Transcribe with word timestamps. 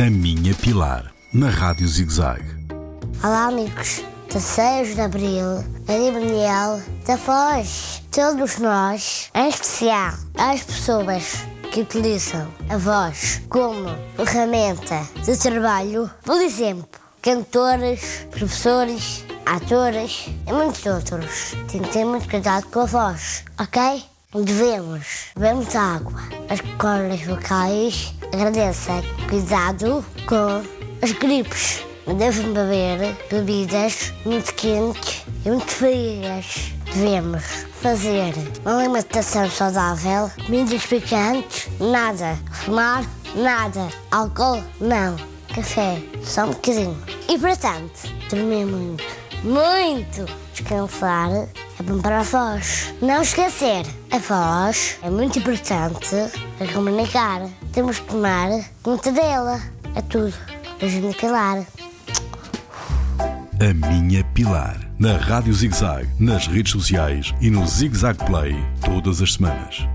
A 0.00 0.08
Minha 0.08 0.54
Pilar, 0.54 1.12
na 1.30 1.50
Rádio 1.50 1.86
ZigZag. 1.86 2.42
Olá, 3.22 3.48
amigos. 3.48 4.02
16 4.32 4.94
de 4.94 5.00
Abril, 5.02 5.44
a 5.46 6.10
Daniel 6.10 6.80
da 7.06 7.16
Voz. 7.16 8.02
Todos 8.10 8.56
nós, 8.56 9.30
em 9.34 9.50
especial 9.50 10.14
as 10.38 10.62
pessoas 10.62 11.44
que 11.70 11.82
utilizam 11.82 12.48
a 12.70 12.78
voz 12.78 13.42
como 13.50 13.90
ferramenta 14.16 15.06
de 15.22 15.36
trabalho, 15.36 16.10
por 16.24 16.40
exemplo, 16.40 16.88
cantores, 17.20 18.26
professores, 18.30 19.22
atores 19.44 20.30
e 20.46 20.50
muitos 20.50 20.86
outros. 20.86 21.54
Tem 21.70 21.82
que 21.82 21.90
ter 21.90 22.06
muito 22.06 22.26
cuidado 22.26 22.64
com 22.68 22.80
a 22.80 22.86
voz, 22.86 23.44
ok? 23.58 24.02
Devemos 24.32 25.26
beber 25.36 25.56
muita 25.56 25.78
água. 25.78 26.22
As 26.48 26.62
cordas 26.78 27.20
vocais 27.20 28.14
agradecem. 28.32 29.02
Cuidado 29.28 30.04
com 30.26 30.62
as 31.02 31.12
gripes. 31.12 31.84
Devem 32.18 32.52
beber 32.52 33.16
bebidas 33.30 34.12
muito 34.24 34.52
quentes 34.54 35.24
e 35.44 35.50
muito 35.50 35.70
frias. 35.70 36.72
Devemos 36.92 37.44
fazer 37.80 38.34
uma 38.64 38.80
alimentação 38.80 39.48
saudável, 39.48 40.30
comidas 40.44 40.84
picantes, 40.86 41.68
nada. 41.78 42.36
Fumar, 42.50 43.04
nada. 43.34 43.88
Álcool, 44.10 44.62
não. 44.80 45.16
Café, 45.54 46.02
só 46.22 46.44
um 46.44 46.50
bocadinho. 46.50 46.96
E, 47.28 47.38
portanto, 47.38 48.08
dormir 48.28 48.66
muito. 48.66 49.04
Muito! 49.42 50.26
Descansar 50.52 51.48
bom 51.82 52.00
para 52.00 52.20
a 52.20 52.22
voz. 52.22 52.94
Não 53.00 53.22
esquecer, 53.22 53.84
a 54.10 54.18
voz 54.18 54.98
é 55.02 55.10
muito 55.10 55.38
importante 55.38 56.16
para 56.58 56.72
comunicar. 56.72 57.42
Temos 57.72 57.98
que 57.98 58.06
tomar 58.06 58.48
conta 58.82 59.10
dela. 59.12 59.60
É 59.94 60.02
tudo. 60.02 60.34
Beijinho 60.78 61.14
Pilar. 61.14 61.66
A 63.60 63.74
Minha 63.74 64.24
Pilar, 64.32 64.78
na 64.98 65.16
Rádio 65.16 65.52
ZigZag, 65.52 66.08
nas 66.18 66.46
redes 66.46 66.72
sociais 66.72 67.34
e 67.40 67.50
no 67.50 67.66
ZigZag 67.66 68.24
Play, 68.24 68.56
todas 68.82 69.20
as 69.20 69.34
semanas. 69.34 69.86